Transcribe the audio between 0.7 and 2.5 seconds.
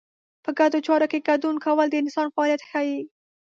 چارو کې ګډون کول د انسان